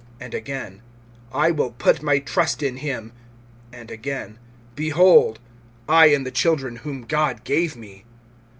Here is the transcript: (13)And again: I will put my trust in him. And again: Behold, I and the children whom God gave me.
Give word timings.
(13)And 0.19 0.33
again: 0.33 0.81
I 1.31 1.51
will 1.51 1.73
put 1.73 2.01
my 2.01 2.17
trust 2.17 2.63
in 2.63 2.77
him. 2.77 3.11
And 3.71 3.91
again: 3.91 4.39
Behold, 4.75 5.37
I 5.87 6.07
and 6.07 6.25
the 6.25 6.31
children 6.31 6.77
whom 6.77 7.03
God 7.03 7.43
gave 7.43 7.75
me. 7.75 8.05